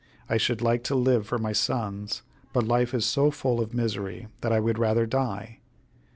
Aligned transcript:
I 0.27 0.37
should 0.37 0.63
like 0.63 0.83
to 0.85 0.95
live 0.95 1.27
for 1.27 1.37
my 1.37 1.53
sons, 1.53 2.23
but 2.53 2.65
life 2.67 2.91
is 2.91 3.05
so 3.05 3.29
full 3.29 3.59
of 3.61 3.71
misery 3.71 4.29
that 4.41 4.51
I 4.51 4.59
would 4.59 4.79
rather 4.79 5.05
die." 5.05 5.59